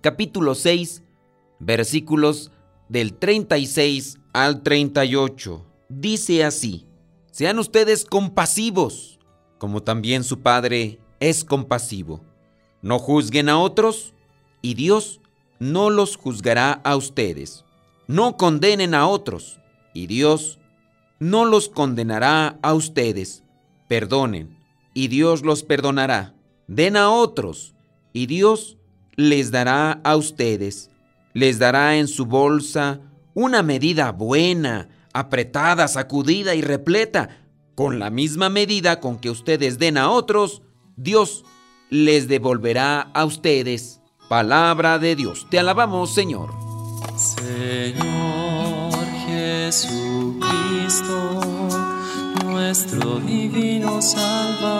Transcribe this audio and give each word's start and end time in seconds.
capítulo 0.00 0.54
6, 0.54 1.02
versículos 1.58 2.52
del 2.88 3.14
36 3.14 4.18
al 4.32 4.62
38. 4.62 5.66
Dice 5.88 6.44
así, 6.44 6.86
sean 7.30 7.58
ustedes 7.58 8.04
compasivos, 8.04 9.18
como 9.58 9.82
también 9.82 10.24
su 10.24 10.40
Padre 10.40 11.00
es 11.20 11.44
compasivo. 11.44 12.24
No 12.82 12.98
juzguen 12.98 13.48
a 13.48 13.58
otros, 13.58 14.14
y 14.62 14.74
Dios 14.74 15.20
no 15.58 15.90
los 15.90 16.16
juzgará 16.16 16.72
a 16.84 16.96
ustedes. 16.96 17.64
No 18.06 18.36
condenen 18.36 18.94
a 18.94 19.06
otros, 19.06 19.60
y 19.94 20.06
Dios 20.06 20.58
no 21.18 21.44
los 21.44 21.68
condenará 21.68 22.58
a 22.62 22.74
ustedes. 22.74 23.44
Perdonen 23.88 24.60
y 24.94 25.08
Dios 25.08 25.42
los 25.42 25.62
perdonará. 25.62 26.34
Den 26.66 26.96
a 26.96 27.10
otros, 27.10 27.74
y 28.12 28.26
Dios 28.26 28.76
les 29.28 29.50
dará 29.50 30.00
a 30.02 30.16
ustedes. 30.16 30.90
Les 31.32 31.58
dará 31.58 31.96
en 31.96 32.08
su 32.08 32.26
bolsa 32.26 33.00
una 33.34 33.62
medida 33.62 34.12
buena, 34.12 34.88
apretada, 35.12 35.86
sacudida 35.88 36.54
y 36.54 36.62
repleta. 36.62 37.36
Con 37.74 37.98
la 37.98 38.10
misma 38.10 38.48
medida 38.48 39.00
con 39.00 39.18
que 39.18 39.30
ustedes 39.30 39.78
den 39.78 39.98
a 39.98 40.10
otros, 40.10 40.62
Dios 40.96 41.44
les 41.88 42.28
devolverá 42.28 43.10
a 43.14 43.24
ustedes. 43.24 44.00
Palabra 44.28 44.98
de 44.98 45.16
Dios. 45.16 45.46
Te 45.50 45.58
alabamos, 45.58 46.14
Señor. 46.14 46.50
Señor 47.16 48.92
Jesucristo 49.26 50.50
nuestro 52.70 53.18
divino 53.20 54.00
Salvador. 54.00 54.79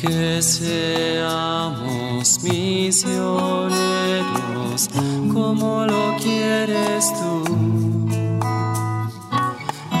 Que 0.00 0.40
seamos 0.42 2.42
misioneros 2.42 4.90
como 5.32 5.86
lo 5.86 6.16
quieres 6.22 7.10
tú, 7.14 7.42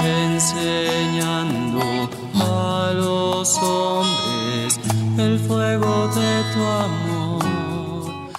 enseñando 0.04 1.80
a 2.34 2.92
los 2.94 3.56
hombres 3.58 4.78
el 5.18 5.38
fuego 5.38 6.08
de 6.08 6.42
tu 6.52 6.62
amor. 6.62 7.44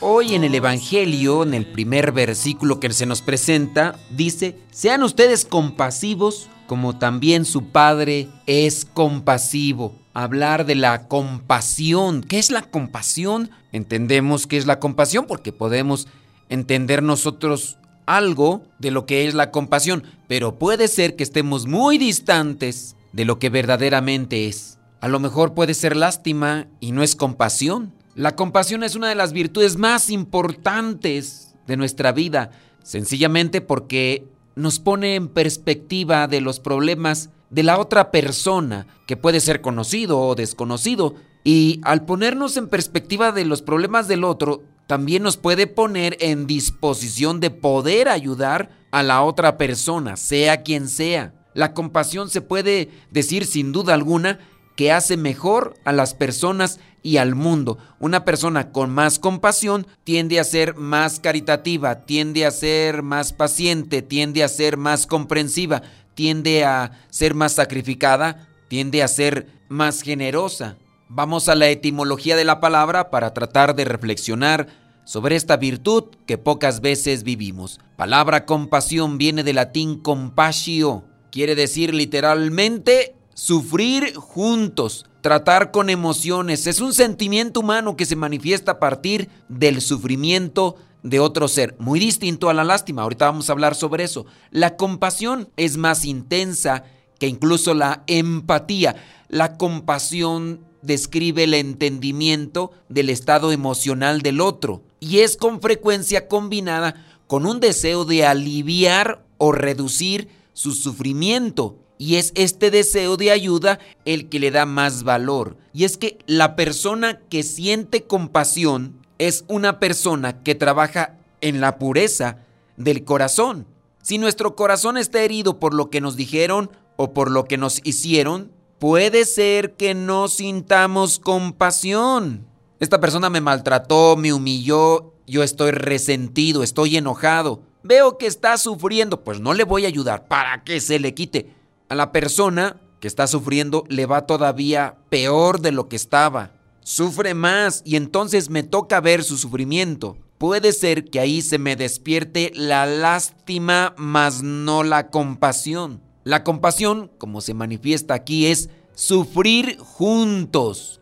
Hoy 0.02 0.36
en 0.36 0.44
el 0.44 0.54
Evangelio, 0.54 1.42
en 1.42 1.56
el 1.56 1.66
primer 1.66 2.12
versículo 2.12 2.80
que 2.80 2.94
se 2.94 3.08
nos 3.08 3.24
presenta, 3.24 3.98
dice, 4.12 4.60
sean 4.70 5.02
ustedes 5.02 5.44
compasivos 5.44 6.50
como 6.68 6.98
también 6.98 7.46
su 7.46 7.70
Padre 7.70 8.28
es 8.46 8.86
compasivo. 8.86 9.96
Hablar 10.14 10.66
de 10.66 10.76
la 10.76 11.08
compasión. 11.08 12.22
¿Qué 12.22 12.40
es 12.40 12.52
la 12.52 12.64
compasión? 12.64 13.50
Entendemos 13.72 14.48
qué 14.48 14.58
es 14.58 14.66
la 14.66 14.80
compasión 14.80 15.26
porque 15.28 15.52
podemos 15.52 16.08
entender 16.50 17.02
nosotros 17.04 17.78
algo 18.06 18.64
de 18.80 18.92
lo 18.92 19.06
que 19.06 19.28
es 19.28 19.34
la 19.34 19.52
compasión, 19.52 20.04
pero 20.28 20.58
puede 20.58 20.88
ser 20.88 21.16
que 21.16 21.24
estemos 21.24 21.68
muy 21.68 21.98
distantes 21.98 22.96
de 23.12 23.26
lo 23.26 23.38
que 23.38 23.50
verdaderamente 23.50 24.48
es. 24.48 24.80
A 25.02 25.08
lo 25.08 25.20
mejor 25.20 25.54
puede 25.54 25.74
ser 25.74 25.96
lástima 25.96 26.68
y 26.80 26.92
no 26.92 27.04
es 27.04 27.16
compasión. 27.16 27.94
La 28.16 28.36
compasión 28.36 28.84
es 28.84 28.96
una 28.96 29.10
de 29.10 29.16
las 29.16 29.34
virtudes 29.34 29.78
más 29.78 30.10
importantes 30.10 31.54
de 31.68 31.78
nuestra 31.78 32.12
vida, 32.12 32.50
sencillamente 32.82 33.62
porque 33.62 34.26
nos 34.58 34.80
pone 34.80 35.16
en 35.16 35.28
perspectiva 35.28 36.28
de 36.28 36.42
los 36.42 36.60
problemas 36.60 37.30
de 37.50 37.64
la 37.64 37.80
otra 37.80 38.12
persona, 38.12 38.88
que 39.06 39.16
puede 39.16 39.40
ser 39.40 39.62
conocido 39.62 40.20
o 40.20 40.36
desconocido, 40.36 41.16
y 41.44 41.80
al 41.84 42.04
ponernos 42.06 42.58
en 42.58 42.68
perspectiva 42.68 43.32
de 43.32 43.46
los 43.46 43.62
problemas 43.62 44.08
del 44.08 44.24
otro, 44.24 44.64
también 44.88 45.24
nos 45.24 45.38
puede 45.38 45.68
poner 45.68 46.18
en 46.20 46.48
disposición 46.48 47.40
de 47.40 47.52
poder 47.52 48.10
ayudar 48.10 48.70
a 48.92 49.04
la 49.04 49.22
otra 49.22 49.58
persona, 49.58 50.18
sea 50.18 50.64
quien 50.64 50.90
sea. 50.90 51.34
La 51.54 51.74
compasión 51.74 52.30
se 52.30 52.42
puede 52.42 52.90
decir 53.12 53.46
sin 53.46 53.72
duda 53.72 53.94
alguna 53.94 54.40
que 54.78 54.92
hace 54.94 55.18
mejor 55.18 55.76
a 55.84 55.92
las 55.92 56.14
personas 56.14 56.80
y 57.02 57.18
al 57.18 57.36
mundo. 57.36 57.80
Una 58.00 58.24
persona 58.24 58.72
con 58.72 58.92
más 58.92 59.18
compasión 59.18 59.88
tiende 60.04 60.40
a 60.40 60.44
ser 60.44 60.76
más 60.76 61.20
caritativa, 61.20 62.06
tiende 62.06 62.46
a 62.46 62.52
ser 62.52 63.02
más 63.02 63.34
paciente, 63.34 64.04
tiende 64.04 64.44
a 64.44 64.48
ser 64.48 64.78
más 64.78 65.08
comprensiva, 65.08 65.82
tiende 66.14 66.64
a 66.64 66.92
ser 67.10 67.34
más 67.34 67.54
sacrificada, 67.54 68.48
tiende 68.68 69.02
a 69.02 69.08
ser 69.08 69.48
más 69.68 70.04
generosa. 70.04 70.78
Vamos 71.10 71.50
a 71.50 71.56
la 71.56 71.70
etimología 71.70 72.36
de 72.36 72.46
la 72.46 72.60
palabra 72.60 73.10
para 73.10 73.34
tratar 73.34 73.76
de 73.76 73.86
reflexionar 73.86 74.68
sobre 75.06 75.38
esta 75.38 75.58
virtud 75.58 76.04
que 76.28 76.38
pocas 76.38 76.82
veces 76.82 77.24
vivimos. 77.24 77.80
Palabra 77.96 78.46
compasión 78.46 79.18
viene 79.18 79.44
del 79.44 79.56
latín 79.56 80.00
compasio, 80.02 81.06
quiere 81.32 81.56
decir 81.56 81.96
literalmente 81.96 83.17
sufrir 83.38 84.16
juntos, 84.16 85.06
tratar 85.22 85.70
con 85.70 85.92
emociones. 85.92 86.66
Es 86.66 86.82
un 86.82 86.92
sentimiento 86.92 87.60
humano 87.60 87.96
que 87.96 88.08
se 88.08 88.16
manifiesta 88.16 88.74
a 88.74 88.80
partir 88.80 89.30
del 89.48 89.80
sufrimiento 89.82 90.76
de 91.04 91.20
otro 91.20 91.48
ser, 91.48 91.76
muy 91.78 92.00
distinto 92.00 92.50
a 92.50 92.56
la 92.56 92.64
lástima. 92.64 93.04
Ahorita 93.04 93.26
vamos 93.26 93.48
a 93.48 93.54
hablar 93.54 93.76
sobre 93.76 94.04
eso. 94.04 94.26
La 94.50 94.76
compasión 94.76 95.50
es 95.56 95.78
más 95.78 96.04
intensa 96.04 96.84
que 97.20 97.28
incluso 97.28 97.76
la 97.76 98.04
empatía. 98.08 98.96
La 99.30 99.56
compasión 99.56 100.66
describe 100.82 101.44
el 101.44 101.54
entendimiento 101.54 102.72
del 102.90 103.12
estado 103.12 103.52
emocional 103.52 104.24
del 104.24 104.42
otro 104.42 104.82
y 105.00 105.20
es 105.20 105.38
con 105.38 105.62
frecuencia 105.62 106.28
combinada 106.28 107.06
con 107.28 107.46
un 107.46 107.60
deseo 107.60 108.04
de 108.04 108.26
aliviar 108.26 109.24
o 109.38 109.52
reducir 109.52 110.28
su 110.54 110.72
sufrimiento 110.72 111.78
y 111.98 112.16
es 112.16 112.32
este 112.36 112.72
deseo 112.72 113.18
de 113.18 113.32
ayuda 113.32 113.80
el 114.06 114.30
que 114.30 114.40
le 114.40 114.52
da 114.52 114.66
más 114.66 115.04
valor. 115.04 115.58
Y 115.74 115.84
es 115.84 115.98
que 115.98 116.20
la 116.28 116.56
persona 116.56 117.20
que 117.30 117.44
siente 117.44 118.04
compasión 118.04 119.06
es 119.18 119.46
una 119.48 119.80
persona 119.80 120.44
que 120.44 120.56
trabaja 120.56 121.18
en 121.42 121.62
la 121.62 121.78
pureza 121.78 122.40
del 122.78 123.04
corazón. 123.04 123.66
Si 124.02 124.18
nuestro 124.18 124.56
corazón 124.56 124.98
está 124.98 125.22
herido 125.22 125.60
por 125.60 125.74
lo 125.74 125.90
que 125.90 126.02
nos 126.02 126.16
dijeron 126.16 126.70
o 126.96 127.14
por 127.14 127.32
lo 127.32 127.46
que 127.46 127.58
nos 127.58 127.82
hicieron, 127.84 128.52
puede 128.80 129.26
ser 129.26 129.74
que 129.74 129.94
no 129.94 130.28
sintamos 130.28 131.20
compasión. 131.20 132.48
Esta 132.80 133.00
persona 133.00 133.30
me 133.30 133.42
maltrató, 133.42 134.16
me 134.18 134.34
humilló, 134.34 135.14
yo 135.26 135.44
estoy 135.44 135.72
resentido, 135.72 136.64
estoy 136.64 136.98
enojado. 136.98 137.62
Veo 137.84 138.18
que 138.18 138.28
está 138.28 138.58
sufriendo, 138.58 139.24
pues 139.24 139.40
no 139.40 139.54
le 139.54 139.64
voy 139.64 139.86
a 139.86 139.88
ayudar 139.88 140.28
para 140.28 140.64
que 140.64 140.80
se 140.80 141.00
le 141.00 141.14
quite 141.14 141.57
a 141.90 141.96
la 141.96 142.12
persona 142.12 142.78
que 143.00 143.08
está 143.08 143.28
sufriendo 143.28 143.84
le 143.90 144.06
va 144.06 144.26
todavía 144.26 144.98
peor 145.10 145.62
de 145.62 145.72
lo 145.72 145.88
que 145.88 145.96
estaba. 145.96 146.52
Sufre 146.82 147.34
más 147.34 147.82
y 147.86 147.96
entonces 147.96 148.50
me 148.50 148.64
toca 148.64 149.02
ver 149.02 149.24
su 149.24 149.38
sufrimiento. 149.38 150.18
Puede 150.38 150.72
ser 150.72 151.06
que 151.06 151.20
ahí 151.20 151.42
se 151.42 151.58
me 151.58 151.76
despierte 151.76 152.52
la 152.54 152.86
lástima, 152.86 153.94
mas 153.98 154.44
no 154.44 154.84
la 154.84 155.10
compasión. 155.10 156.02
La 156.24 156.44
compasión, 156.44 157.12
como 157.18 157.42
se 157.42 157.54
manifiesta 157.54 158.14
aquí, 158.14 158.48
es 158.48 158.70
sufrir 158.94 159.78
juntos. 159.80 161.00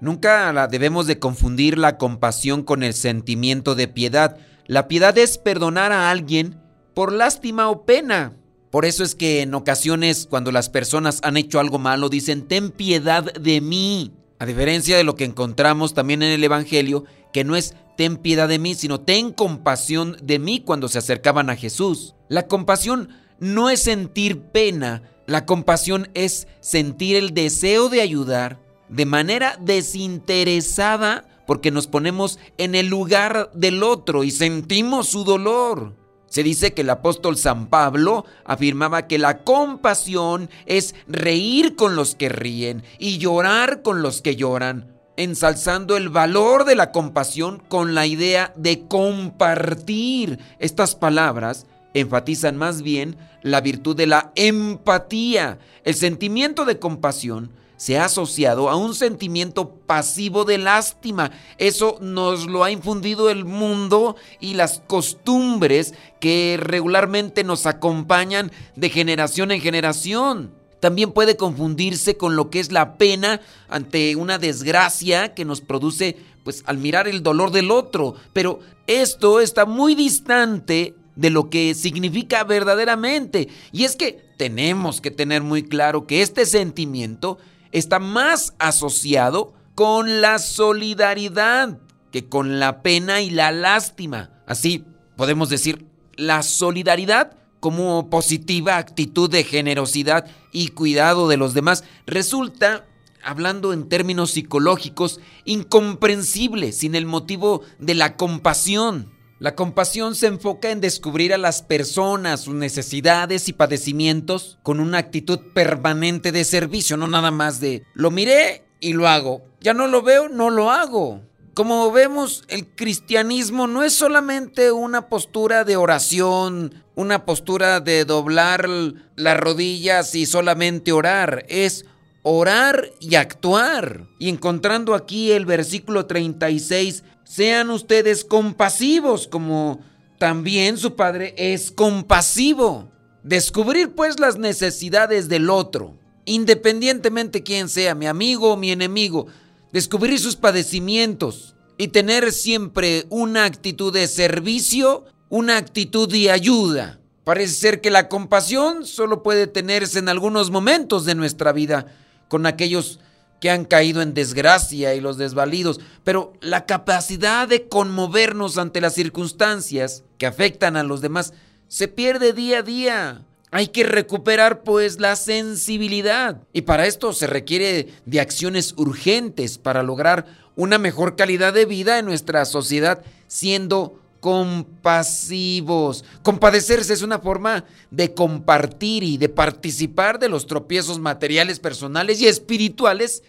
Nunca 0.00 0.52
la 0.52 0.68
debemos 0.68 1.06
de 1.06 1.18
confundir 1.18 1.76
la 1.76 1.98
compasión 1.98 2.62
con 2.62 2.82
el 2.82 2.94
sentimiento 2.94 3.74
de 3.74 3.88
piedad. 3.88 4.38
La 4.66 4.86
piedad 4.86 5.16
es 5.18 5.38
perdonar 5.38 5.92
a 5.92 6.10
alguien 6.10 6.60
por 6.94 7.12
lástima 7.12 7.68
o 7.68 7.84
pena. 7.84 8.36
Por 8.70 8.84
eso 8.84 9.02
es 9.02 9.14
que 9.14 9.42
en 9.42 9.54
ocasiones 9.54 10.26
cuando 10.28 10.52
las 10.52 10.68
personas 10.68 11.20
han 11.22 11.36
hecho 11.36 11.60
algo 11.60 11.78
malo 11.78 12.08
dicen, 12.08 12.46
ten 12.46 12.70
piedad 12.70 13.32
de 13.32 13.60
mí. 13.60 14.12
A 14.38 14.46
diferencia 14.46 14.96
de 14.96 15.04
lo 15.04 15.16
que 15.16 15.24
encontramos 15.24 15.94
también 15.94 16.22
en 16.22 16.30
el 16.30 16.44
Evangelio, 16.44 17.04
que 17.32 17.44
no 17.44 17.56
es 17.56 17.74
ten 17.96 18.16
piedad 18.16 18.48
de 18.48 18.58
mí, 18.58 18.74
sino 18.74 19.00
ten 19.00 19.32
compasión 19.32 20.16
de 20.22 20.38
mí 20.38 20.60
cuando 20.60 20.88
se 20.88 20.98
acercaban 20.98 21.50
a 21.50 21.56
Jesús. 21.56 22.14
La 22.28 22.46
compasión 22.46 23.08
no 23.40 23.70
es 23.70 23.82
sentir 23.82 24.40
pena, 24.40 25.02
la 25.26 25.46
compasión 25.46 26.08
es 26.14 26.46
sentir 26.60 27.16
el 27.16 27.34
deseo 27.34 27.88
de 27.88 28.00
ayudar 28.00 28.60
de 28.88 29.04
manera 29.04 29.58
desinteresada 29.60 31.28
porque 31.46 31.70
nos 31.70 31.86
ponemos 31.86 32.38
en 32.58 32.74
el 32.74 32.88
lugar 32.88 33.50
del 33.54 33.82
otro 33.82 34.22
y 34.22 34.30
sentimos 34.30 35.08
su 35.08 35.24
dolor. 35.24 35.94
Se 36.28 36.42
dice 36.42 36.74
que 36.74 36.82
el 36.82 36.90
apóstol 36.90 37.36
San 37.36 37.68
Pablo 37.68 38.24
afirmaba 38.44 39.06
que 39.06 39.18
la 39.18 39.38
compasión 39.44 40.50
es 40.66 40.94
reír 41.06 41.74
con 41.74 41.96
los 41.96 42.14
que 42.14 42.28
ríen 42.28 42.82
y 42.98 43.18
llorar 43.18 43.82
con 43.82 44.02
los 44.02 44.20
que 44.20 44.36
lloran, 44.36 44.92
ensalzando 45.16 45.96
el 45.96 46.10
valor 46.10 46.64
de 46.64 46.76
la 46.76 46.92
compasión 46.92 47.62
con 47.68 47.94
la 47.94 48.06
idea 48.06 48.52
de 48.56 48.86
compartir. 48.86 50.38
Estas 50.58 50.94
palabras 50.94 51.66
enfatizan 51.94 52.56
más 52.56 52.82
bien 52.82 53.16
la 53.42 53.60
virtud 53.62 53.96
de 53.96 54.06
la 54.06 54.30
empatía. 54.34 55.58
El 55.84 55.94
sentimiento 55.94 56.66
de 56.66 56.78
compasión 56.78 57.50
se 57.78 57.96
ha 57.96 58.06
asociado 58.06 58.68
a 58.68 58.76
un 58.76 58.94
sentimiento 58.94 59.70
pasivo 59.86 60.44
de 60.44 60.58
lástima. 60.58 61.30
Eso 61.56 61.96
nos 62.00 62.46
lo 62.46 62.64
ha 62.64 62.70
infundido 62.72 63.30
el 63.30 63.44
mundo 63.44 64.16
y 64.40 64.54
las 64.54 64.82
costumbres 64.86 65.94
que 66.20 66.58
regularmente 66.60 67.44
nos 67.44 67.66
acompañan 67.66 68.50
de 68.74 68.90
generación 68.90 69.52
en 69.52 69.60
generación. 69.60 70.52
También 70.80 71.12
puede 71.12 71.36
confundirse 71.36 72.16
con 72.16 72.34
lo 72.34 72.50
que 72.50 72.60
es 72.60 72.72
la 72.72 72.98
pena 72.98 73.40
ante 73.68 74.16
una 74.16 74.38
desgracia 74.38 75.34
que 75.34 75.44
nos 75.44 75.60
produce 75.60 76.16
pues 76.42 76.64
al 76.66 76.78
mirar 76.78 77.06
el 77.06 77.22
dolor 77.22 77.52
del 77.52 77.70
otro, 77.70 78.14
pero 78.32 78.60
esto 78.86 79.40
está 79.40 79.66
muy 79.66 79.94
distante 79.94 80.94
de 81.14 81.30
lo 81.30 81.50
que 81.50 81.74
significa 81.74 82.42
verdaderamente. 82.42 83.48
Y 83.70 83.84
es 83.84 83.96
que 83.96 84.24
tenemos 84.36 85.00
que 85.00 85.10
tener 85.10 85.42
muy 85.42 85.62
claro 85.62 86.06
que 86.06 86.22
este 86.22 86.46
sentimiento 86.46 87.38
está 87.72 87.98
más 87.98 88.54
asociado 88.58 89.54
con 89.74 90.20
la 90.20 90.38
solidaridad 90.38 91.78
que 92.10 92.28
con 92.28 92.58
la 92.58 92.82
pena 92.82 93.20
y 93.20 93.30
la 93.30 93.52
lástima. 93.52 94.30
Así 94.46 94.84
podemos 95.16 95.48
decir 95.50 95.86
la 96.16 96.42
solidaridad 96.42 97.36
como 97.60 98.08
positiva 98.10 98.76
actitud 98.76 99.30
de 99.30 99.44
generosidad 99.44 100.26
y 100.52 100.68
cuidado 100.68 101.28
de 101.28 101.36
los 101.36 101.54
demás 101.54 101.84
resulta, 102.06 102.86
hablando 103.22 103.72
en 103.72 103.88
términos 103.88 104.30
psicológicos, 104.30 105.20
incomprensible 105.44 106.72
sin 106.72 106.94
el 106.94 107.06
motivo 107.06 107.62
de 107.78 107.94
la 107.94 108.16
compasión. 108.16 109.12
La 109.40 109.54
compasión 109.54 110.16
se 110.16 110.26
enfoca 110.26 110.70
en 110.70 110.80
descubrir 110.80 111.32
a 111.32 111.38
las 111.38 111.62
personas, 111.62 112.40
sus 112.40 112.54
necesidades 112.54 113.48
y 113.48 113.52
padecimientos 113.52 114.58
con 114.64 114.80
una 114.80 114.98
actitud 114.98 115.38
permanente 115.54 116.32
de 116.32 116.42
servicio, 116.42 116.96
no 116.96 117.06
nada 117.06 117.30
más 117.30 117.60
de 117.60 117.84
lo 117.94 118.10
miré 118.10 118.64
y 118.80 118.94
lo 118.94 119.06
hago. 119.06 119.42
Ya 119.60 119.74
no 119.74 119.86
lo 119.86 120.02
veo, 120.02 120.28
no 120.28 120.50
lo 120.50 120.72
hago. 120.72 121.22
Como 121.54 121.90
vemos, 121.92 122.44
el 122.48 122.66
cristianismo 122.66 123.68
no 123.68 123.84
es 123.84 123.92
solamente 123.92 124.72
una 124.72 125.08
postura 125.08 125.64
de 125.64 125.76
oración, 125.76 126.84
una 126.96 127.24
postura 127.24 127.78
de 127.78 128.04
doblar 128.04 128.68
las 129.14 129.36
rodillas 129.38 130.16
y 130.16 130.26
solamente 130.26 130.90
orar, 130.90 131.44
es 131.48 131.84
orar 132.22 132.90
y 133.00 133.14
actuar. 133.14 134.06
Y 134.18 134.28
encontrando 134.28 134.94
aquí 134.94 135.30
el 135.30 135.46
versículo 135.46 136.06
36 136.06 137.04
sean 137.28 137.68
ustedes 137.68 138.24
compasivos 138.24 139.28
como 139.28 139.80
también 140.18 140.78
su 140.78 140.96
Padre 140.96 141.34
es 141.36 141.70
compasivo. 141.70 142.90
Descubrir 143.22 143.94
pues 143.94 144.18
las 144.18 144.38
necesidades 144.38 145.28
del 145.28 145.50
otro, 145.50 145.98
independientemente 146.24 147.42
quién 147.42 147.68
sea, 147.68 147.94
mi 147.94 148.06
amigo 148.06 148.54
o 148.54 148.56
mi 148.56 148.72
enemigo, 148.72 149.26
descubrir 149.74 150.18
sus 150.18 150.36
padecimientos 150.36 151.54
y 151.76 151.88
tener 151.88 152.32
siempre 152.32 153.04
una 153.10 153.44
actitud 153.44 153.92
de 153.92 154.08
servicio, 154.08 155.04
una 155.28 155.58
actitud 155.58 156.10
de 156.10 156.30
ayuda. 156.30 156.98
Parece 157.24 157.52
ser 157.52 157.80
que 157.82 157.90
la 157.90 158.08
compasión 158.08 158.86
solo 158.86 159.22
puede 159.22 159.46
tenerse 159.46 159.98
en 159.98 160.08
algunos 160.08 160.50
momentos 160.50 161.04
de 161.04 161.14
nuestra 161.14 161.52
vida 161.52 161.86
con 162.28 162.46
aquellos 162.46 163.00
que 163.40 163.50
han 163.50 163.64
caído 163.64 164.02
en 164.02 164.14
desgracia 164.14 164.94
y 164.94 165.00
los 165.00 165.16
desvalidos, 165.16 165.80
pero 166.04 166.32
la 166.40 166.66
capacidad 166.66 167.46
de 167.46 167.68
conmovernos 167.68 168.58
ante 168.58 168.80
las 168.80 168.94
circunstancias 168.94 170.02
que 170.18 170.26
afectan 170.26 170.76
a 170.76 170.82
los 170.82 171.00
demás 171.00 171.32
se 171.68 171.88
pierde 171.88 172.32
día 172.32 172.58
a 172.58 172.62
día. 172.62 173.24
Hay 173.50 173.68
que 173.68 173.84
recuperar 173.84 174.62
pues 174.62 175.00
la 175.00 175.16
sensibilidad 175.16 176.42
y 176.52 176.62
para 176.62 176.86
esto 176.86 177.12
se 177.12 177.26
requiere 177.26 177.88
de 178.04 178.20
acciones 178.20 178.74
urgentes 178.76 179.56
para 179.56 179.82
lograr 179.82 180.26
una 180.54 180.76
mejor 180.76 181.16
calidad 181.16 181.54
de 181.54 181.64
vida 181.64 181.98
en 181.98 182.04
nuestra 182.04 182.44
sociedad 182.44 183.02
siendo 183.26 183.97
compasivos. 184.20 186.04
Compadecerse 186.22 186.92
es 186.92 187.02
una 187.02 187.18
forma 187.18 187.64
de 187.90 188.14
compartir 188.14 189.02
y 189.02 189.16
de 189.18 189.28
participar 189.28 190.18
de 190.18 190.28
los 190.28 190.46
tropiezos 190.46 190.98
materiales, 190.98 191.60
personales 191.60 192.20
y 192.20 192.26
espirituales 192.26 193.22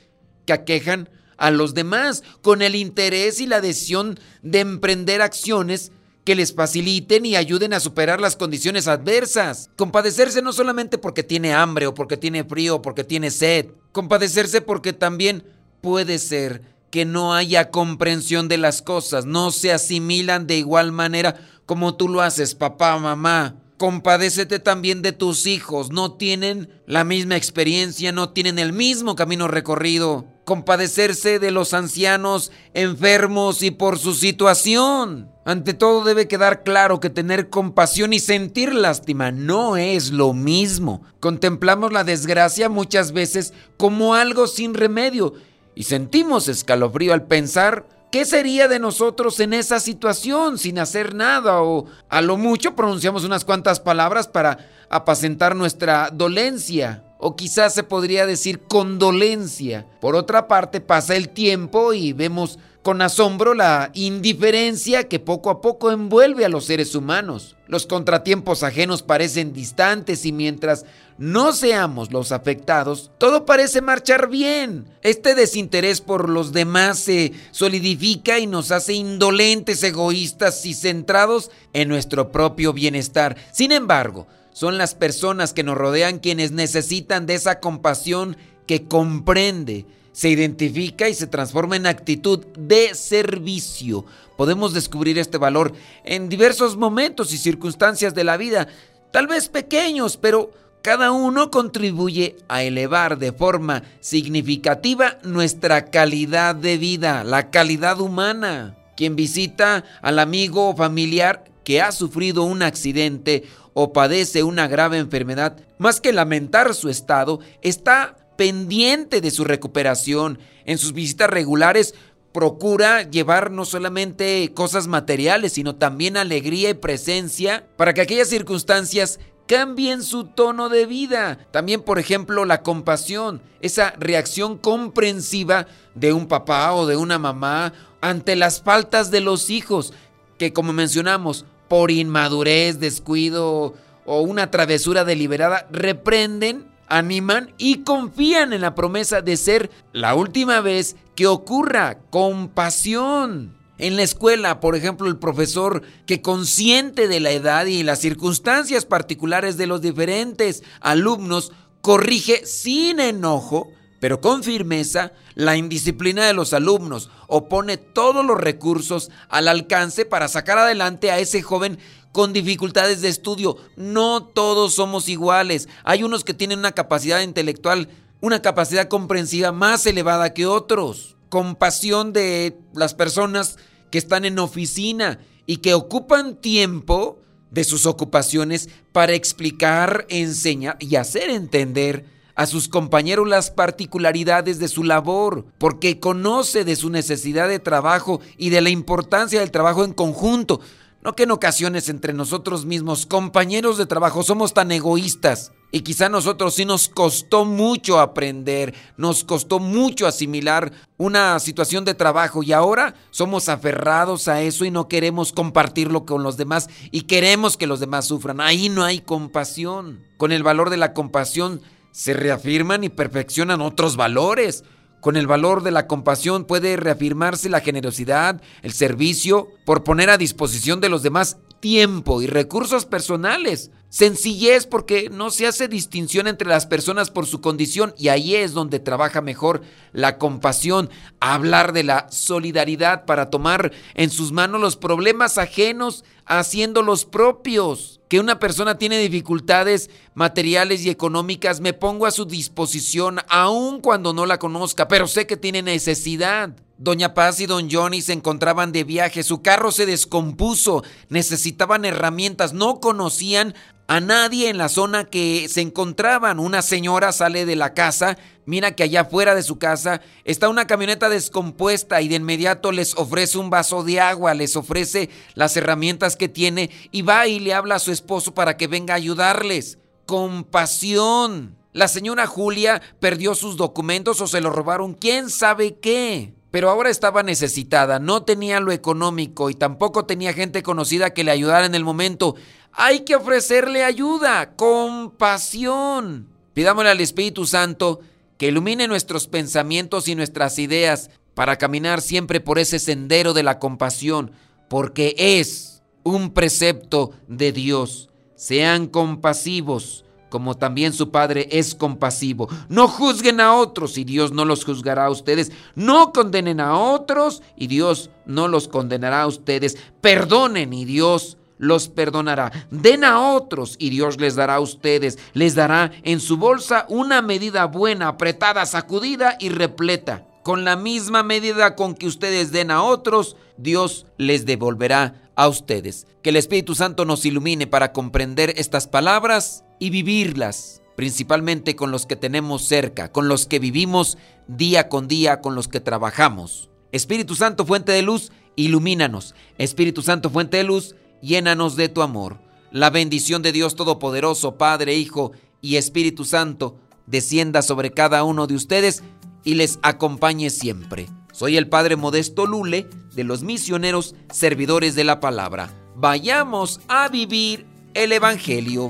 que 0.45 0.53
aquejan 0.53 1.09
a 1.37 1.51
los 1.51 1.73
demás, 1.73 2.23
con 2.41 2.61
el 2.61 2.75
interés 2.75 3.39
y 3.39 3.47
la 3.47 3.57
adhesión 3.57 4.19
de 4.41 4.59
emprender 4.59 5.21
acciones 5.21 5.91
que 6.25 6.35
les 6.35 6.53
faciliten 6.53 7.25
y 7.25 7.35
ayuden 7.35 7.73
a 7.73 7.79
superar 7.79 8.19
las 8.19 8.35
condiciones 8.35 8.87
adversas. 8.87 9.69
Compadecerse 9.77 10.41
no 10.41 10.53
solamente 10.53 10.97
porque 10.97 11.23
tiene 11.23 11.53
hambre 11.53 11.87
o 11.87 11.93
porque 11.93 12.17
tiene 12.17 12.43
frío 12.43 12.75
o 12.75 12.81
porque 12.81 13.03
tiene 13.03 13.31
sed. 13.31 13.67
Compadecerse 13.93 14.61
porque 14.61 14.93
también 14.93 15.43
puede 15.81 16.19
ser 16.19 16.61
que 16.89 17.05
no 17.05 17.33
haya 17.33 17.71
comprensión 17.71 18.47
de 18.47 18.57
las 18.57 18.81
cosas, 18.81 19.25
no 19.25 19.51
se 19.51 19.71
asimilan 19.71 20.47
de 20.47 20.57
igual 20.57 20.91
manera 20.91 21.35
como 21.65 21.95
tú 21.95 22.09
lo 22.09 22.21
haces, 22.21 22.55
papá, 22.55 22.97
mamá. 22.97 23.55
Compadécete 23.77 24.59
también 24.59 25.01
de 25.01 25.13
tus 25.13 25.45
hijos, 25.45 25.91
no 25.91 26.13
tienen 26.13 26.69
la 26.85 27.03
misma 27.03 27.37
experiencia, 27.37 28.11
no 28.11 28.31
tienen 28.31 28.59
el 28.59 28.73
mismo 28.73 29.15
camino 29.15 29.47
recorrido. 29.47 30.25
Compadecerse 30.43 31.37
de 31.37 31.51
los 31.51 31.73
ancianos 31.75 32.51
enfermos 32.73 33.61
y 33.61 33.71
por 33.71 33.99
su 33.99 34.15
situación. 34.15 35.31
Ante 35.45 35.73
todo 35.73 36.03
debe 36.03 36.27
quedar 36.27 36.63
claro 36.63 36.99
que 36.99 37.09
tener 37.09 37.49
compasión 37.49 38.13
y 38.13 38.19
sentir 38.19 38.73
lástima 38.73 39.31
no 39.31 39.77
es 39.77 40.11
lo 40.11 40.33
mismo. 40.33 41.03
Contemplamos 41.19 41.93
la 41.93 42.03
desgracia 42.03 42.67
muchas 42.67 43.11
veces 43.11 43.53
como 43.77 44.15
algo 44.15 44.47
sin 44.47 44.73
remedio 44.73 45.35
y 45.79 45.83
sentimos 45.83 46.49
escalofrío 46.49 47.13
al 47.13 47.23
pensar 47.23 47.85
qué 48.11 48.25
sería 48.25 48.67
de 48.67 48.79
nosotros 48.79 49.39
en 49.39 49.53
esa 49.53 49.79
situación 49.79 50.57
sin 50.57 50.77
hacer 50.77 51.15
nada 51.15 51.61
o 51.61 51.85
a 52.09 52.21
lo 52.21 52.35
mucho 52.35 52.75
pronunciamos 52.75 53.23
unas 53.23 53.45
cuantas 53.45 53.79
palabras 53.79 54.27
para 54.27 54.57
apacentar 54.89 55.55
nuestra 55.55 56.09
dolencia 56.11 57.01
o 57.19 57.35
quizás 57.35 57.73
se 57.75 57.83
podría 57.83 58.25
decir 58.25 58.61
condolencia. 58.61 59.85
Por 59.99 60.15
otra 60.15 60.47
parte 60.47 60.81
pasa 60.81 61.15
el 61.15 61.29
tiempo 61.29 61.93
y 61.93 62.13
vemos 62.13 62.57
con 62.81 63.01
asombro 63.01 63.53
la 63.53 63.91
indiferencia 63.93 65.09
que 65.09 65.19
poco 65.19 65.49
a 65.49 65.59
poco 65.59 65.91
envuelve 65.91 66.45
a 66.45 66.49
los 66.49 66.65
seres 66.65 66.95
humanos. 66.95 67.57
Los 67.67 67.85
contratiempos 67.85 68.63
ajenos 68.63 69.03
parecen 69.03 69.51
distantes 69.51 70.25
y 70.25 70.31
mientras 70.31 70.85
no 71.17 71.51
seamos 71.51 72.13
los 72.13 72.31
afectados, 72.31 73.11
todo 73.17 73.45
parece 73.45 73.81
marchar 73.81 74.29
bien. 74.29 74.85
Este 75.01 75.35
desinterés 75.35 75.99
por 75.99 76.29
los 76.29 76.53
demás 76.53 76.99
se 76.99 77.33
solidifica 77.51 78.39
y 78.39 78.47
nos 78.47 78.71
hace 78.71 78.93
indolentes, 78.93 79.83
egoístas 79.83 80.65
y 80.65 80.73
centrados 80.73 81.51
en 81.73 81.89
nuestro 81.89 82.31
propio 82.31 82.71
bienestar. 82.71 83.35
Sin 83.51 83.73
embargo, 83.73 84.25
son 84.51 84.77
las 84.77 84.95
personas 84.95 85.53
que 85.53 85.63
nos 85.63 85.77
rodean 85.77 86.19
quienes 86.19 86.51
necesitan 86.51 87.25
de 87.25 87.35
esa 87.35 87.59
compasión 87.59 88.37
que 88.67 88.85
comprende 88.85 89.85
se 90.11 90.29
identifica 90.29 91.07
y 91.07 91.13
se 91.13 91.27
transforma 91.27 91.75
en 91.75 91.85
actitud 91.85 92.45
de 92.57 92.93
servicio. 92.93 94.05
Podemos 94.37 94.73
descubrir 94.73 95.17
este 95.17 95.37
valor 95.37 95.73
en 96.03 96.27
diversos 96.27 96.75
momentos 96.75 97.33
y 97.33 97.37
circunstancias 97.37 98.13
de 98.13 98.23
la 98.25 98.35
vida, 98.35 98.67
tal 99.11 99.27
vez 99.27 99.47
pequeños, 99.47 100.17
pero 100.17 100.51
Cada 100.81 101.11
uno 101.11 101.51
contribuye 101.51 102.37
a 102.47 102.63
elevar 102.63 103.17
de 103.17 103.33
forma 103.33 103.83
significativa 103.99 105.17
nuestra 105.23 105.87
calidad 105.87 106.55
de 106.55 106.77
vida, 106.77 107.25
la 107.25 107.49
calidad 107.51 107.99
humana. 107.99 108.77
Quien 108.95 109.17
visita 109.17 109.83
al 110.01 110.19
amigo 110.19 110.69
o 110.69 110.75
familiar 110.75 111.43
que 111.65 111.81
ha 111.81 111.91
sufrido 111.91 112.43
un 112.43 112.63
accidente 112.63 113.43
o 113.81 113.93
padece 113.93 114.43
una 114.43 114.67
grave 114.67 114.97
enfermedad, 114.97 115.55
más 115.77 116.01
que 116.01 116.11
lamentar 116.11 116.75
su 116.75 116.89
estado, 116.89 117.39
está 117.61 118.17
pendiente 118.35 119.21
de 119.21 119.31
su 119.31 119.45
recuperación. 119.45 120.37
En 120.65 120.77
sus 120.77 120.91
visitas 120.91 121.29
regulares 121.29 121.95
procura 122.33 123.03
llevar 123.03 123.51
no 123.51 123.63
solamente 123.63 124.51
cosas 124.53 124.87
materiales, 124.87 125.53
sino 125.53 125.77
también 125.77 126.17
alegría 126.17 126.71
y 126.71 126.73
presencia 126.73 127.69
para 127.77 127.93
que 127.93 128.01
aquellas 128.01 128.27
circunstancias 128.27 129.17
cambien 129.47 130.03
su 130.03 130.25
tono 130.25 130.67
de 130.67 130.85
vida. 130.85 131.47
También, 131.51 131.81
por 131.81 131.99
ejemplo, 131.99 132.43
la 132.43 132.63
compasión, 132.63 133.41
esa 133.61 133.93
reacción 133.97 134.57
comprensiva 134.57 135.67
de 135.95 136.11
un 136.11 136.27
papá 136.27 136.73
o 136.73 136.85
de 136.85 136.97
una 136.97 137.17
mamá 137.17 137.71
ante 138.01 138.35
las 138.35 138.61
faltas 138.61 139.09
de 139.09 139.21
los 139.21 139.49
hijos, 139.49 139.93
que 140.37 140.51
como 140.51 140.73
mencionamos, 140.73 141.45
por 141.69 141.91
inmadurez, 141.91 142.79
descuido 142.79 143.75
o 144.05 144.21
una 144.21 144.51
travesura 144.51 145.05
deliberada, 145.05 145.67
reprenden, 145.71 146.65
animan 146.87 147.53
y 147.57 147.83
confían 147.83 148.51
en 148.51 148.61
la 148.61 148.75
promesa 148.75 149.21
de 149.21 149.37
ser 149.37 149.69
la 149.93 150.15
última 150.15 150.59
vez 150.59 150.95
que 151.15 151.27
ocurra 151.27 151.99
compasión. 152.09 153.55
En 153.77 153.95
la 153.95 154.03
escuela, 154.03 154.59
por 154.59 154.75
ejemplo, 154.75 155.07
el 155.07 155.17
profesor 155.17 155.83
que 156.05 156.21
consciente 156.21 157.07
de 157.07 157.21
la 157.21 157.31
edad 157.31 157.65
y 157.65 157.83
las 157.83 157.99
circunstancias 157.99 158.85
particulares 158.85 159.55
de 159.55 159.67
los 159.67 159.81
diferentes 159.81 160.63
alumnos, 160.81 161.53
corrige 161.81 162.45
sin 162.45 162.99
enojo, 162.99 163.71
pero 163.99 164.21
con 164.21 164.43
firmeza, 164.43 165.11
la 165.35 165.57
indisciplina 165.57 166.25
de 166.25 166.33
los 166.33 166.53
alumnos, 166.53 167.09
opone 167.27 167.77
todos 167.77 168.25
los 168.25 168.37
recursos 168.37 169.11
al 169.27 169.47
alcance 169.47 170.05
para 170.05 170.27
sacar 170.27 170.57
adelante 170.57 171.11
a 171.11 171.19
ese 171.19 171.41
joven 171.41 171.79
con 172.11 172.33
dificultades 172.33 173.01
de 173.01 173.09
estudio. 173.09 173.57
No 173.75 174.23
todos 174.23 174.73
somos 174.73 175.09
iguales. 175.09 175.67
Hay 175.83 176.03
unos 176.03 176.23
que 176.23 176.33
tienen 176.33 176.59
una 176.59 176.71
capacidad 176.71 177.21
intelectual, 177.21 177.89
una 178.21 178.41
capacidad 178.41 178.87
comprensiva 178.87 179.51
más 179.51 179.85
elevada 179.85 180.33
que 180.33 180.45
otros. 180.45 181.15
Compasión 181.29 182.13
de 182.13 182.57
las 182.73 182.93
personas 182.93 183.57
que 183.91 183.97
están 183.97 184.25
en 184.25 184.39
oficina 184.39 185.19
y 185.45 185.57
que 185.57 185.73
ocupan 185.73 186.35
tiempo 186.35 187.19
de 187.51 187.63
sus 187.63 187.85
ocupaciones 187.85 188.69
para 188.91 189.13
explicar, 189.13 190.05
enseñar 190.09 190.77
y 190.79 190.95
hacer 190.95 191.29
entender 191.29 192.18
a 192.39 192.45
sus 192.45 192.69
compañeros 192.69 193.27
las 193.27 193.51
particularidades 193.51 194.59
de 194.59 194.69
su 194.69 194.85
labor, 194.85 195.43
porque 195.57 195.99
conoce 195.99 196.63
de 196.63 196.77
su 196.77 196.89
necesidad 196.89 197.49
de 197.49 197.59
trabajo 197.59 198.21
y 198.37 198.49
de 198.49 198.61
la 198.61 198.69
importancia 198.69 199.41
del 199.41 199.51
trabajo 199.51 199.83
en 199.83 199.91
conjunto. 199.91 200.61
No 201.03 201.17
que 201.17 201.23
en 201.23 201.31
ocasiones 201.31 201.89
entre 201.89 202.13
nosotros 202.13 202.63
mismos, 202.63 203.05
compañeros 203.05 203.77
de 203.77 203.87
trabajo, 203.87 204.23
somos 204.23 204.53
tan 204.53 204.71
egoístas. 204.71 205.51
Y 205.73 205.81
quizá 205.81 206.07
nosotros 206.07 206.55
sí 206.55 206.63
nos 206.63 206.87
costó 206.87 207.43
mucho 207.43 207.99
aprender, 207.99 208.73
nos 208.95 209.25
costó 209.25 209.59
mucho 209.59 210.07
asimilar 210.07 210.71
una 210.97 211.39
situación 211.39 211.83
de 211.83 211.93
trabajo 211.93 212.41
y 212.41 212.53
ahora 212.53 212.95
somos 213.11 213.49
aferrados 213.49 214.29
a 214.29 214.41
eso 214.41 214.63
y 214.63 214.71
no 214.71 214.87
queremos 214.87 215.33
compartirlo 215.33 216.05
con 216.05 216.23
los 216.23 216.37
demás 216.37 216.69
y 216.89 217.01
queremos 217.01 217.57
que 217.57 217.67
los 217.67 217.81
demás 217.81 218.05
sufran. 218.05 218.39
Ahí 218.39 218.69
no 218.69 218.85
hay 218.85 219.01
compasión. 219.01 220.07
Con 220.15 220.31
el 220.31 220.41
valor 220.41 220.69
de 220.69 220.77
la 220.77 220.93
compasión 220.93 221.61
se 221.99 222.13
reafirman 222.13 222.85
y 222.85 222.87
perfeccionan 222.87 223.59
otros 223.59 223.97
valores. 223.97 224.63
Con 225.01 225.17
el 225.17 225.27
valor 225.27 225.63
de 225.63 225.71
la 225.71 225.85
compasión 225.85 226.45
puede 226.45 226.77
reafirmarse 226.77 227.49
la 227.49 227.59
generosidad, 227.59 228.41
el 228.61 228.71
servicio, 228.71 229.49
por 229.65 229.83
poner 229.83 230.09
a 230.09 230.17
disposición 230.17 230.79
de 230.79 230.87
los 230.87 231.03
demás 231.03 231.39
tiempo 231.59 232.21
y 232.21 232.27
recursos 232.27 232.85
personales. 232.85 233.71
Sencillez 233.89 234.67
porque 234.67 235.09
no 235.09 235.31
se 235.31 235.47
hace 235.47 235.67
distinción 235.67 236.27
entre 236.27 236.47
las 236.47 236.67
personas 236.67 237.09
por 237.09 237.25
su 237.25 237.41
condición 237.41 237.95
y 237.97 238.09
ahí 238.09 238.35
es 238.35 238.53
donde 238.53 238.79
trabaja 238.79 239.21
mejor 239.21 239.61
la 239.93 240.19
compasión, 240.19 240.91
hablar 241.19 241.73
de 241.73 241.83
la 241.83 242.07
solidaridad 242.11 243.05
para 243.05 243.31
tomar 243.31 243.71
en 243.95 244.11
sus 244.11 244.31
manos 244.31 244.61
los 244.61 244.75
problemas 244.75 245.39
ajenos 245.39 246.05
haciéndolos 246.25 247.05
propios 247.05 247.99
que 248.09 248.19
una 248.19 248.39
persona 248.39 248.77
tiene 248.77 248.99
dificultades 248.99 249.89
materiales 250.13 250.85
y 250.85 250.91
económicas, 250.91 251.59
me 251.59 251.73
pongo 251.73 252.05
a 252.05 252.11
su 252.11 252.25
disposición 252.25 253.19
aun 253.27 253.81
cuando 253.81 254.13
no 254.13 254.27
la 254.27 254.37
conozca, 254.37 254.87
pero 254.87 255.07
sé 255.07 255.25
que 255.25 255.37
tiene 255.37 255.63
necesidad. 255.63 256.51
Doña 256.81 257.13
Paz 257.13 257.41
y 257.41 257.45
don 257.45 257.69
Johnny 257.69 258.01
se 258.01 258.13
encontraban 258.13 258.71
de 258.71 258.85
viaje, 258.85 259.23
su 259.23 259.41
carro 259.41 259.69
se 259.69 259.85
descompuso, 259.85 260.81
necesitaban 261.09 261.83
herramientas, 261.83 262.53
no 262.53 262.79
conocían 262.79 263.53
a 263.87 263.99
nadie 263.99 264.47
en 264.47 264.57
la 264.57 264.69
zona 264.69 265.03
que 265.03 265.49
se 265.49 265.59
encontraban. 265.59 266.39
Una 266.39 266.61
señora 266.61 267.11
sale 267.11 267.45
de 267.45 267.57
la 267.57 267.73
casa, 267.73 268.17
mira 268.45 268.77
que 268.77 268.83
allá 268.83 269.03
fuera 269.03 269.35
de 269.35 269.43
su 269.43 269.59
casa 269.59 269.99
está 270.23 270.47
una 270.47 270.67
camioneta 270.67 271.09
descompuesta 271.09 272.01
y 272.01 272.07
de 272.07 272.15
inmediato 272.15 272.71
les 272.71 272.95
ofrece 272.95 273.37
un 273.37 273.49
vaso 273.49 273.83
de 273.83 273.99
agua, 273.99 274.33
les 274.33 274.55
ofrece 274.55 275.09
las 275.33 275.57
herramientas 275.57 276.15
que 276.15 276.29
tiene 276.29 276.69
y 276.91 277.01
va 277.01 277.27
y 277.27 277.41
le 277.41 277.53
habla 277.53 277.75
a 277.75 277.79
su 277.79 277.91
esposo 277.91 278.33
para 278.33 278.55
que 278.55 278.67
venga 278.67 278.93
a 278.93 278.97
ayudarles. 278.97 279.79
Compasión. 280.05 281.57
La 281.73 281.89
señora 281.89 282.25
Julia 282.25 282.81
perdió 283.01 283.35
sus 283.35 283.57
documentos 283.57 284.21
o 284.21 284.27
se 284.27 284.39
los 284.39 284.55
robaron, 284.55 284.93
quién 284.93 285.29
sabe 285.29 285.77
qué. 285.77 286.38
Pero 286.51 286.69
ahora 286.69 286.89
estaba 286.89 287.21
necesitada, 287.21 287.99
no 287.99 288.23
tenía 288.23 288.59
lo 288.59 288.71
económico 288.71 289.49
y 289.49 289.53
tampoco 289.53 290.05
tenía 290.05 290.33
gente 290.33 290.63
conocida 290.63 291.11
que 291.11 291.23
le 291.23 291.31
ayudara 291.31 291.65
en 291.65 291.75
el 291.75 291.83
momento. 291.83 292.35
Hay 292.71 293.01
que 293.01 293.15
ofrecerle 293.15 293.83
ayuda, 293.83 294.55
compasión. 294.55 296.27
Pidámosle 296.53 296.89
al 296.89 297.01
Espíritu 297.01 297.45
Santo 297.45 297.99
que 298.37 298.47
ilumine 298.47 298.87
nuestros 298.87 299.27
pensamientos 299.27 300.07
y 300.07 300.15
nuestras 300.15 300.57
ideas 300.57 301.11
para 301.35 301.57
caminar 301.57 302.01
siempre 302.01 302.39
por 302.39 302.57
ese 302.57 302.79
sendero 302.79 303.33
de 303.33 303.43
la 303.43 303.59
compasión, 303.59 304.31
porque 304.69 305.15
es 305.17 305.83
un 306.03 306.31
precepto 306.33 307.11
de 307.27 307.51
Dios. 307.51 308.09
Sean 308.35 308.87
compasivos 308.87 310.05
como 310.29 310.55
también 310.55 310.93
su 310.93 311.11
Padre 311.11 311.47
es 311.51 311.75
compasivo. 311.75 312.47
No 312.69 312.87
juzguen 312.87 313.41
a 313.41 313.55
otros 313.55 313.97
y 313.97 314.03
Dios 314.03 314.31
no 314.31 314.45
los 314.45 314.63
juzgará 314.63 315.05
a 315.05 315.09
ustedes. 315.09 315.51
No 315.75 316.13
condenen 316.13 316.59
a 316.59 316.77
otros 316.77 317.41
y 317.55 317.67
Dios 317.67 318.09
no 318.25 318.47
los 318.47 318.67
condenará 318.67 319.23
a 319.23 319.27
ustedes. 319.27 319.77
Perdonen 320.01 320.73
y 320.73 320.85
Dios 320.85 321.37
los 321.57 321.89
perdonará. 321.89 322.51
Den 322.71 323.03
a 323.03 323.33
otros 323.33 323.75
y 323.77 323.89
Dios 323.89 324.19
les 324.19 324.35
dará 324.35 324.55
a 324.55 324.59
ustedes. 324.59 325.19
Les 325.33 325.53
dará 325.55 325.91
en 326.03 326.19
su 326.19 326.37
bolsa 326.37 326.85
una 326.89 327.21
medida 327.21 327.65
buena, 327.65 328.07
apretada, 328.07 328.65
sacudida 328.65 329.35
y 329.39 329.49
repleta. 329.49 330.25
Con 330.43 330.63
la 330.63 330.75
misma 330.75 331.21
medida 331.21 331.75
con 331.75 331.93
que 331.93 332.07
ustedes 332.07 332.51
den 332.51 332.71
a 332.71 332.81
otros, 332.81 333.35
Dios 333.57 334.07
les 334.17 334.45
devolverá 334.45 335.29
a 335.35 335.47
ustedes. 335.47 336.07
Que 336.23 336.31
el 336.31 336.37
Espíritu 336.37 336.75
Santo 336.75 337.05
nos 337.05 337.25
ilumine 337.25 337.67
para 337.67 337.91
comprender 337.91 338.53
estas 338.57 338.87
palabras 338.87 339.63
y 339.79 339.89
vivirlas, 339.89 340.81
principalmente 340.95 341.75
con 341.75 341.91
los 341.91 342.05
que 342.05 342.15
tenemos 342.15 342.63
cerca, 342.63 343.11
con 343.11 343.27
los 343.27 343.45
que 343.45 343.59
vivimos 343.59 344.17
día 344.47 344.89
con 344.89 345.07
día, 345.07 345.41
con 345.41 345.55
los 345.55 345.67
que 345.67 345.79
trabajamos. 345.79 346.69
Espíritu 346.91 347.35
Santo, 347.35 347.65
fuente 347.65 347.91
de 347.91 348.01
luz, 348.01 348.31
ilumínanos. 348.55 349.35
Espíritu 349.57 350.01
Santo, 350.01 350.29
fuente 350.29 350.57
de 350.57 350.63
luz, 350.63 350.95
llénanos 351.21 351.75
de 351.75 351.87
tu 351.87 352.01
amor. 352.01 352.39
La 352.71 352.89
bendición 352.89 353.41
de 353.41 353.51
Dios 353.51 353.75
Todopoderoso, 353.75 354.57
Padre, 354.57 354.95
Hijo 354.95 355.31
y 355.61 355.77
Espíritu 355.77 356.25
Santo, 356.25 356.77
descienda 357.05 357.61
sobre 357.61 357.91
cada 357.91 358.23
uno 358.23 358.47
de 358.47 358.55
ustedes 358.55 359.03
y 359.43 359.55
les 359.55 359.79
acompañe 359.81 360.49
siempre. 360.49 361.07
Soy 361.31 361.57
el 361.57 361.69
Padre 361.69 361.95
Modesto 361.95 362.45
Lule 362.45 362.87
de 363.13 363.23
los 363.23 363.43
misioneros 363.43 364.15
servidores 364.31 364.95
de 364.95 365.03
la 365.03 365.19
palabra. 365.19 365.69
Vayamos 365.95 366.81
a 366.87 367.07
vivir 367.07 367.65
el 367.93 368.11
Evangelio. 368.11 368.89